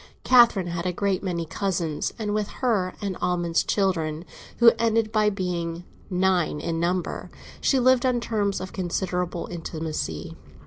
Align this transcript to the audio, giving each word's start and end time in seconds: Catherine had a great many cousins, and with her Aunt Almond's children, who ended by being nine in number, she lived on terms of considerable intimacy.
Catherine 0.23 0.65
had 0.65 0.87
a 0.87 0.91
great 0.91 1.21
many 1.21 1.45
cousins, 1.45 2.11
and 2.17 2.33
with 2.33 2.47
her 2.63 2.95
Aunt 3.03 3.17
Almond's 3.21 3.63
children, 3.63 4.25
who 4.57 4.71
ended 4.79 5.11
by 5.11 5.29
being 5.29 5.83
nine 6.09 6.59
in 6.59 6.79
number, 6.79 7.29
she 7.61 7.77
lived 7.77 8.03
on 8.03 8.19
terms 8.19 8.59
of 8.59 8.73
considerable 8.73 9.45
intimacy. 9.51 10.35